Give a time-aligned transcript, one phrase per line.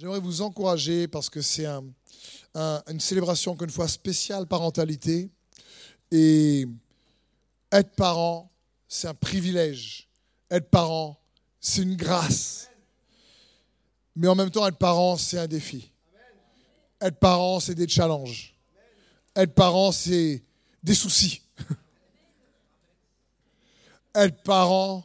[0.00, 5.28] J'aimerais vous encourager parce que c'est une célébration, encore une fois, spéciale parentalité.
[6.10, 6.66] Et
[7.70, 8.50] être parent,
[8.88, 10.08] c'est un privilège.
[10.50, 11.20] Être parent,
[11.60, 12.70] c'est une grâce.
[14.16, 15.92] Mais en même temps, être parent, c'est un défi.
[16.98, 18.56] Être parent, c'est des challenges.
[19.36, 20.42] Être parent, c'est
[20.82, 21.42] des soucis.
[24.14, 25.04] Être parent,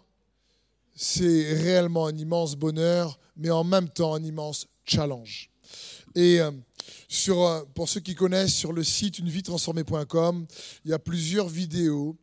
[0.95, 5.49] c'est réellement un immense bonheur, mais en même temps un immense challenge.
[6.15, 6.51] Et euh,
[7.09, 10.45] sur, euh, pour ceux qui connaissent, sur le site unevietransformée.com,
[10.85, 12.15] il y a plusieurs vidéos.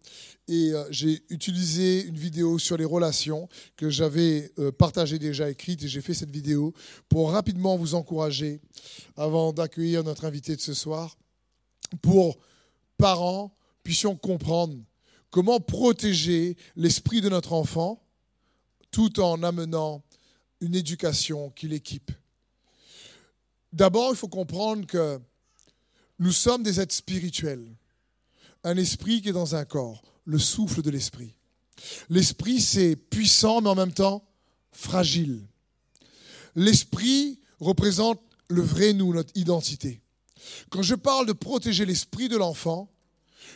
[0.48, 5.88] Et euh, j'ai utilisé une vidéo sur les relations que j'avais partagée déjà, écrite, et
[5.88, 6.72] j'ai fait cette vidéo
[7.08, 8.60] pour rapidement vous encourager,
[9.16, 11.16] avant d'accueillir notre invité de ce soir,
[12.00, 12.38] pour
[12.96, 14.76] parents puissions comprendre
[15.30, 18.02] comment protéger l'esprit de notre enfant
[18.90, 20.04] tout en amenant
[20.60, 22.12] une éducation qui l'équipe.
[23.72, 25.20] D'abord, il faut comprendre que
[26.19, 27.74] nous sommes des êtres spirituels.
[28.64, 31.34] Un esprit qui est dans un corps, le souffle de l'esprit.
[32.08, 34.24] L'esprit, c'est puissant, mais en même temps
[34.72, 35.47] fragile.
[36.55, 40.02] L'esprit représente le vrai nous, notre identité.
[40.70, 42.91] Quand je parle de protéger l'esprit de l'enfant,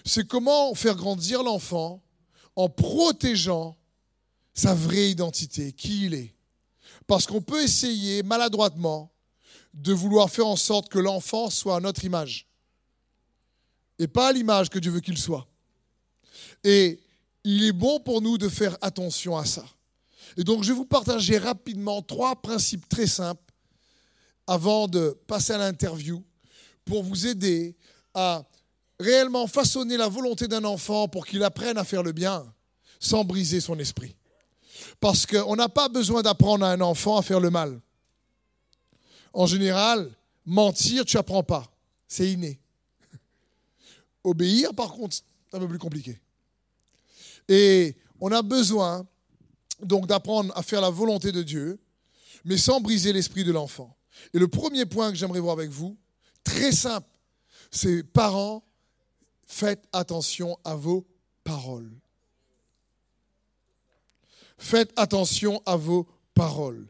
[0.04, 2.02] c'est comment faire grandir l'enfant
[2.54, 3.76] en protégeant
[4.54, 6.34] sa vraie identité, qui il est.
[7.06, 9.12] Parce qu'on peut essayer maladroitement
[9.76, 12.46] de vouloir faire en sorte que l'enfant soit à notre image
[13.98, 15.46] et pas à l'image que Dieu veut qu'il soit.
[16.64, 17.00] Et
[17.44, 19.64] il est bon pour nous de faire attention à ça.
[20.36, 23.42] Et donc je vais vous partager rapidement trois principes très simples
[24.46, 26.24] avant de passer à l'interview
[26.84, 27.76] pour vous aider
[28.14, 28.44] à
[28.98, 32.52] réellement façonner la volonté d'un enfant pour qu'il apprenne à faire le bien
[32.98, 34.16] sans briser son esprit.
[35.00, 37.80] Parce qu'on n'a pas besoin d'apprendre à un enfant à faire le mal.
[39.36, 40.10] En général,
[40.46, 41.70] mentir, tu apprends pas.
[42.08, 42.58] C'est inné.
[44.24, 46.18] Obéir, par contre, c'est un peu plus compliqué.
[47.46, 49.06] Et on a besoin
[49.82, 51.78] donc d'apprendre à faire la volonté de Dieu,
[52.46, 53.94] mais sans briser l'esprit de l'enfant.
[54.32, 55.98] Et le premier point que j'aimerais voir avec vous,
[56.42, 57.06] très simple,
[57.70, 58.64] c'est parents,
[59.46, 61.06] faites attention à vos
[61.44, 61.92] paroles.
[64.56, 66.88] Faites attention à vos paroles.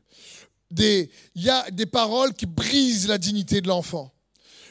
[0.71, 4.13] Il y a des paroles qui brisent la dignité de l'enfant.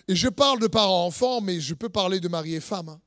[0.08, 2.90] Et je parle de parents-enfants, mais je peux parler de mari et femme.
[2.90, 3.02] Hein.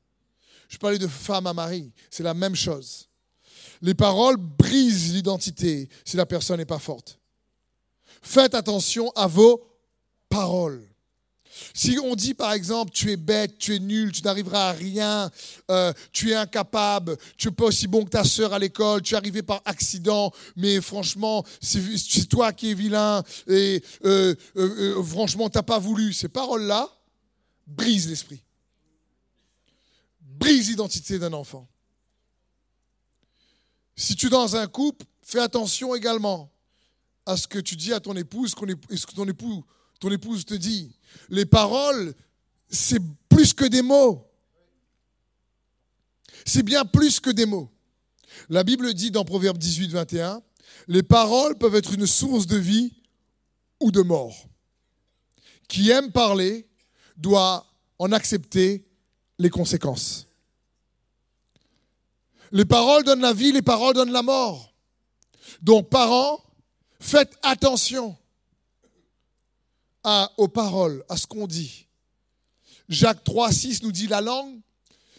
[0.69, 1.93] Je parler de femme à mari.
[2.11, 3.09] C'est la même chose.
[3.81, 7.19] Les paroles brisent l'identité si la personne n'est pas forte.
[8.23, 9.63] Faites attention à vos
[10.29, 10.88] paroles.
[11.75, 15.31] Si on dit par exemple, tu es bête, tu es nul, tu n'arriveras à rien,
[15.71, 19.15] euh, tu es incapable, tu n'es pas aussi bon que ta sœur à l'école, tu
[19.15, 25.49] es arrivé par accident, mais franchement, c'est toi qui es vilain, et euh, euh, franchement,
[25.49, 26.13] tu n'as pas voulu.
[26.13, 26.89] Ces paroles-là
[27.67, 28.43] brisent l'esprit,
[30.21, 31.69] brisent l'identité d'un enfant.
[33.97, 36.53] Si tu es dans un couple, fais attention également
[37.27, 39.65] à ce que tu dis à ton épouse, ce que ton époux
[39.99, 40.93] ton épouse te dit.
[41.29, 42.15] Les paroles,
[42.69, 44.27] c'est plus que des mots.
[46.45, 47.71] C'est bien plus que des mots.
[48.49, 50.43] La Bible dit dans Proverbe 18, 21,
[50.87, 52.95] les paroles peuvent être une source de vie
[53.81, 54.47] ou de mort.
[55.67, 56.67] Qui aime parler
[57.17, 57.67] doit
[57.99, 58.87] en accepter
[59.39, 60.27] les conséquences.
[62.53, 64.73] Les paroles donnent la vie, les paroles donnent la mort.
[65.61, 66.43] Donc, parents,
[67.01, 68.17] faites attention
[70.37, 71.87] aux paroles, à ce qu'on dit.
[72.89, 74.61] Jacques 3, 6 nous dit la langue,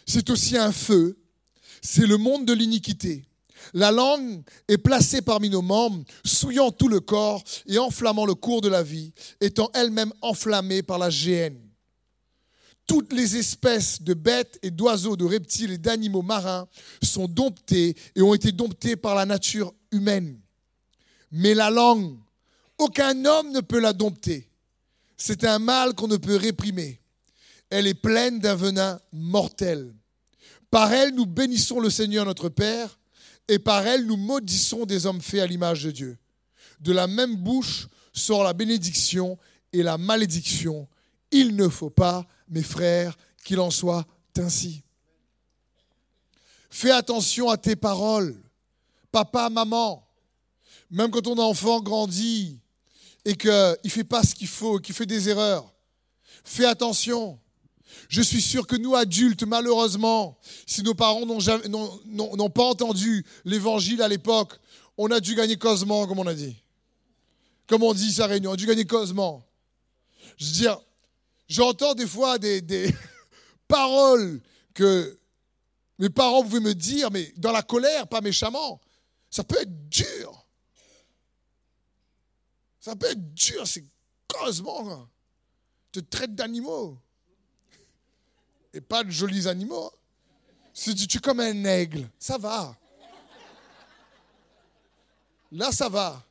[0.06, 1.18] c'est aussi un feu,
[1.82, 3.24] c'est le monde de l'iniquité.
[3.74, 8.60] La langue est placée parmi nos membres, souillant tout le corps et enflammant le cours
[8.60, 11.60] de la vie, étant elle-même enflammée par la géhenne.
[12.86, 16.66] Toutes les espèces de bêtes et d'oiseaux, de reptiles et d'animaux marins
[17.02, 20.40] sont domptées et ont été domptées par la nature humaine.
[21.30, 22.18] Mais la langue,
[22.78, 24.49] aucun homme ne peut la dompter.
[25.22, 26.98] C'est un mal qu'on ne peut réprimer.
[27.68, 29.94] Elle est pleine d'un venin mortel.
[30.70, 32.98] Par elle, nous bénissons le Seigneur notre Père,
[33.46, 36.18] et par elle, nous maudissons des hommes faits à l'image de Dieu.
[36.80, 39.36] De la même bouche sort la bénédiction
[39.74, 40.88] et la malédiction.
[41.30, 44.06] Il ne faut pas, mes frères, qu'il en soit
[44.38, 44.82] ainsi.
[46.70, 48.40] Fais attention à tes paroles.
[49.12, 50.08] Papa, maman,
[50.90, 52.58] même quand ton enfant grandit,
[53.24, 55.72] et qu'il ne fait pas ce qu'il faut, qu'il fait des erreurs,
[56.44, 57.38] fais attention.
[58.08, 64.08] Je suis sûr que nous, adultes, malheureusement, si nos parents n'ont pas entendu l'évangile à
[64.08, 64.58] l'époque,
[64.96, 66.56] on a dû gagner cosement, comme on a dit.
[67.66, 69.46] comme on dit à Réunion, du gagner cosement.
[70.36, 70.80] Je veux dire,
[71.48, 72.92] j'entends des fois des, des
[73.68, 74.40] paroles
[74.74, 75.18] que
[75.98, 78.80] mes parents pouvaient me dire, mais dans la colère, pas méchamment.
[79.30, 80.46] Ça peut être dur.
[82.80, 83.84] Ça peut être dur, c'est
[84.26, 84.90] cosement.
[84.90, 85.08] Hein.
[85.92, 86.98] te traite d'animaux.
[88.72, 89.86] Et pas de jolis animaux.
[89.86, 89.96] Hein.
[90.72, 92.76] Si tu es comme un aigle, ça va.
[95.52, 96.24] Là, ça va.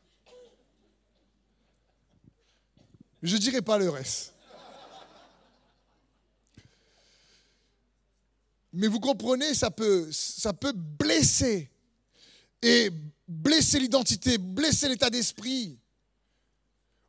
[3.21, 4.33] Je ne dirai pas le reste.
[8.71, 11.69] Mais vous comprenez, ça peut, ça peut blesser.
[12.61, 12.89] Et
[13.27, 15.77] blesser l'identité, blesser l'état d'esprit.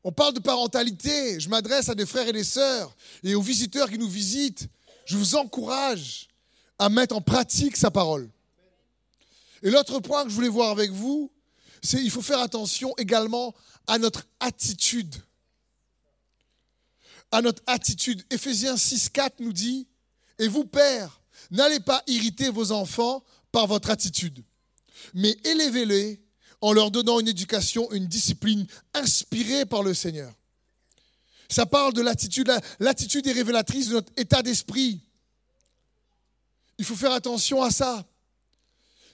[0.02, 1.38] On parle de parentalité.
[1.40, 4.68] Je m'adresse à des frères et des sœurs et aux visiteurs qui nous visitent.
[5.04, 6.28] Je vous encourage
[6.78, 8.30] à mettre en pratique sa parole.
[9.62, 11.30] Et l'autre point que je voulais voir avec vous,
[11.82, 13.54] c'est qu'il faut faire attention également
[13.86, 15.14] à notre attitude.
[17.32, 18.24] À notre attitude.
[18.30, 19.86] Éphésiens 6, 4 nous dit,
[20.38, 21.20] et vous, pères,
[21.50, 24.42] n'allez pas irriter vos enfants par votre attitude,
[25.14, 26.22] mais élevez-les
[26.60, 30.32] en leur donnant une éducation, une discipline inspirée par le Seigneur.
[31.48, 32.52] Ça parle de l'attitude.
[32.78, 35.00] L'attitude est révélatrice de notre état d'esprit.
[36.78, 38.06] Il faut faire attention à ça.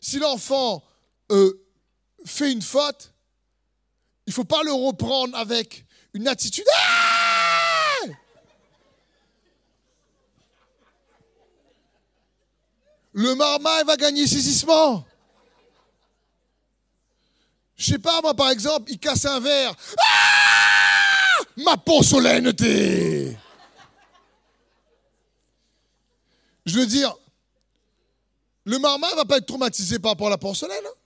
[0.00, 0.84] Si l'enfant
[1.32, 1.66] euh,
[2.24, 3.12] fait une faute,
[4.26, 6.66] il ne faut pas le reprendre avec une attitude.
[6.74, 7.06] Ah
[13.16, 15.05] le marmaille va gagner saisissement.
[17.76, 19.74] Je sais pas, moi, par exemple, il casse un verre.
[19.98, 23.36] Ah Ma porcelaineté
[26.64, 27.14] Je veux dire,
[28.64, 30.84] le ne va pas être traumatisé par rapport à la porcelaine.
[30.84, 30.96] Hein.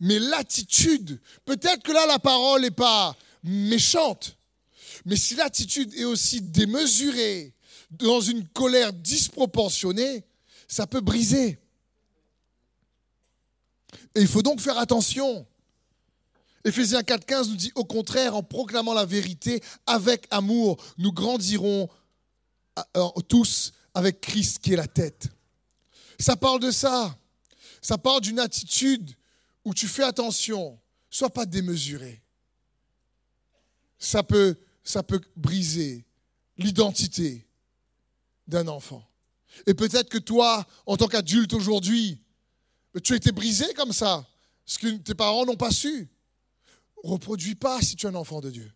[0.00, 4.36] Mais l'attitude, peut-être que là, la parole n'est pas méchante,
[5.04, 7.54] mais si l'attitude est aussi démesurée,
[7.90, 10.24] dans une colère disproportionnée,
[10.66, 11.58] ça peut briser.
[14.14, 15.46] Et il faut donc faire attention.
[16.64, 21.88] Éphésiens 4.15 nous dit au contraire, en proclamant la vérité avec amour, nous grandirons
[22.96, 25.28] euh, tous avec Christ qui est la tête.
[26.18, 27.16] Ça parle de ça.
[27.80, 29.14] Ça parle d'une attitude
[29.64, 30.78] où tu fais attention,
[31.10, 32.22] sois pas démesuré.
[33.98, 36.04] Ça peut, ça peut briser
[36.56, 37.46] l'identité
[38.46, 39.08] d'un enfant.
[39.66, 42.20] Et peut-être que toi, en tant qu'adulte aujourd'hui,
[42.98, 44.26] tu as été brisé comme ça,
[44.64, 46.08] ce que tes parents n'ont pas su.
[47.02, 48.72] Reproduis pas si tu es un enfant de Dieu.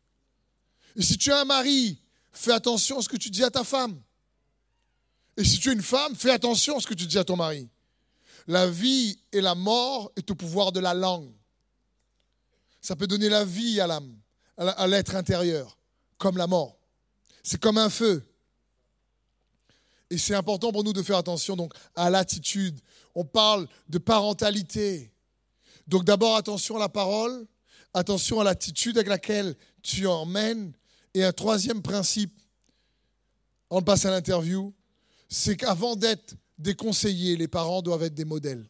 [0.96, 1.98] Et si tu es un mari,
[2.32, 4.00] fais attention à ce que tu dis à ta femme.
[5.36, 7.36] Et si tu es une femme, fais attention à ce que tu dis à ton
[7.36, 7.69] mari.
[8.46, 11.32] La vie et la mort est au pouvoir de la langue.
[12.80, 14.19] Ça peut donner la vie à l'âme,
[14.56, 15.78] à l'être intérieur,
[16.19, 16.78] comme la mort.
[17.42, 18.26] C'est comme un feu.
[20.12, 22.78] Et c'est important pour nous de faire attention donc à l'attitude.
[23.14, 25.10] On parle de parentalité.
[25.86, 27.46] Donc d'abord attention à la parole,
[27.94, 30.74] attention à l'attitude avec laquelle tu emmènes.
[31.14, 32.38] Et un troisième principe,
[33.70, 34.74] on passe à l'interview,
[35.30, 38.68] c'est qu'avant d'être des conseillers, les parents doivent être des modèles.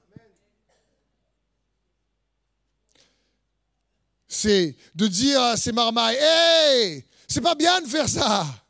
[4.28, 8.61] C'est de dire à ces marmailles, hé, c'est pas bien de faire ça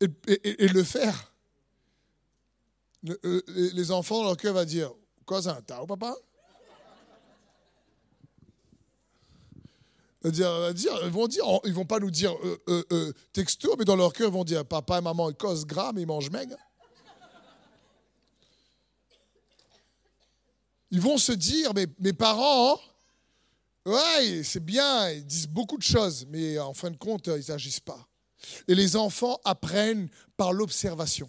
[0.00, 1.32] et, le faire.
[3.24, 4.92] Euh, les enfants, leur cœur va dire
[5.40, 6.16] ça T'as papa?
[10.24, 10.70] Dire,
[11.04, 14.28] ils vont dire, ils vont pas nous dire euh, euh, texto, mais dans leur cœur,
[14.28, 16.56] ils vont dire papa et maman, ils causent gras, mais ils mangent maigre.
[20.90, 22.78] Ils vont se dire, mais mes parents,
[23.86, 27.80] ouais, c'est bien, ils disent beaucoup de choses, mais en fin de compte, ils n'agissent
[27.80, 28.09] pas.
[28.68, 31.28] Et les enfants apprennent par l'observation.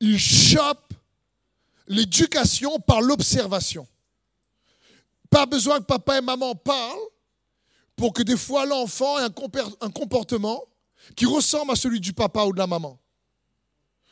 [0.00, 0.94] Ils chopent
[1.86, 3.86] l'éducation par l'observation.
[5.30, 6.98] Pas besoin que papa et maman parlent
[7.94, 9.30] pour que des fois l'enfant ait
[9.80, 10.62] un comportement
[11.14, 12.98] qui ressemble à celui du papa ou de la maman.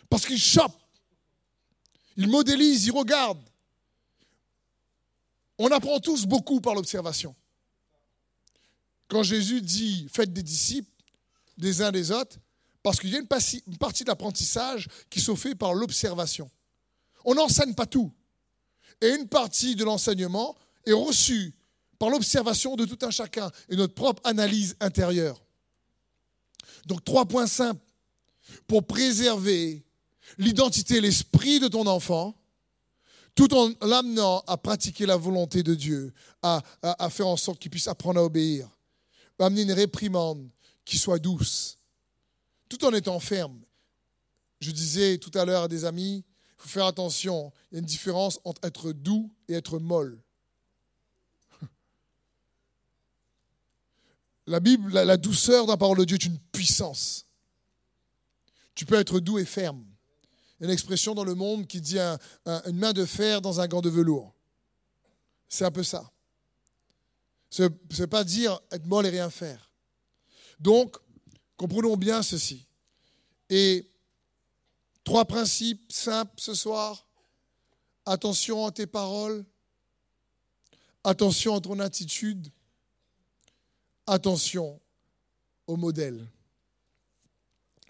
[0.08, 0.72] Parce qu'ils chopent,
[2.16, 3.42] ils modélisent, ils regardent.
[5.58, 7.34] On apprend tous beaucoup par l'observation.
[9.08, 10.90] Quand Jésus dit faites des disciples,
[11.56, 12.36] des uns des autres,
[12.82, 13.26] parce qu'il y a une
[13.78, 16.50] partie de l'apprentissage qui se fait par l'observation.
[17.24, 18.12] On n'enseigne pas tout.
[19.00, 20.56] Et une partie de l'enseignement
[20.86, 21.54] est reçue
[21.98, 25.42] par l'observation de tout un chacun et notre propre analyse intérieure.
[26.86, 27.80] Donc trois points simples
[28.66, 29.84] pour préserver
[30.38, 32.34] l'identité l'esprit de ton enfant.
[33.34, 37.70] tout en l'amenant à pratiquer la volonté de Dieu, à, à, faire en sorte qu'il
[37.70, 38.68] puisse apprendre à obéir,
[39.40, 40.48] amener une réprimande
[40.84, 41.78] qui soit douce,
[42.68, 43.60] tout en étant ferme.
[44.60, 47.80] Je disais tout à l'heure à des amis, il faut faire attention, il y a
[47.80, 50.22] une différence entre être doux et être molle.
[54.46, 57.26] La Bible, la, douceur d'un parole de Dieu est une puissance.
[58.74, 59.84] Tu peux être doux et ferme.
[60.58, 63.60] Il y a une expression dans le monde qui dit une main de fer dans
[63.60, 64.34] un gant de velours.
[65.48, 66.10] C'est un peu ça.
[67.50, 67.62] Ce
[67.98, 69.70] n'est pas dire être molle et rien faire.
[70.60, 70.96] Donc,
[71.56, 72.66] comprenons bien ceci.
[73.50, 73.86] Et
[75.04, 77.06] trois principes simples ce soir.
[78.06, 79.44] Attention à tes paroles.
[81.04, 82.50] Attention à ton attitude
[84.06, 84.80] attention
[85.66, 86.26] au modèle.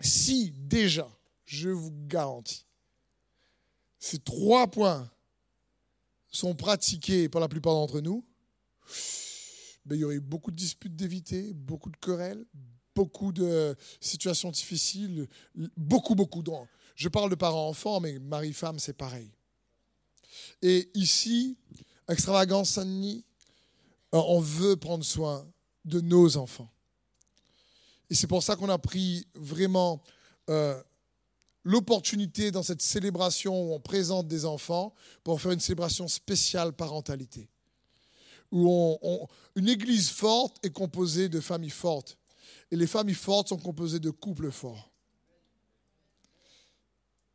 [0.01, 1.09] Si déjà,
[1.45, 2.67] je vous garantis,
[3.99, 5.11] ces trois points
[6.31, 8.25] sont pratiqués par la plupart d'entre nous,
[9.91, 12.45] il y aurait beaucoup de disputes d'éviter, beaucoup de querelles,
[12.95, 15.29] beaucoup de situations difficiles,
[15.77, 16.43] beaucoup, beaucoup.
[16.95, 19.31] Je parle de parents-enfants, mais mari-femme, c'est pareil.
[20.63, 21.57] Et ici,
[22.09, 23.25] Extravagance Saint-Denis,
[24.13, 25.47] on veut prendre soin
[25.85, 26.71] de nos enfants.
[28.11, 30.03] Et c'est pour ça qu'on a pris vraiment
[30.51, 30.81] euh,
[31.65, 37.49] l'opportunité dans cette célébration où on présente des enfants pour faire une célébration spéciale parentalité.
[38.57, 38.97] Où
[39.57, 42.17] une église forte est composée de familles fortes.
[42.71, 44.91] Et les familles fortes sont composées de couples forts.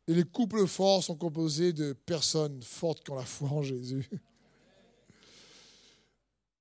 [0.08, 4.08] Et les couples forts sont composés de personnes fortes qui ont la foi en Jésus.